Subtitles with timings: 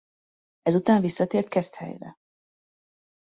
[0.61, 2.15] Ezután visszatért Keszthelyre.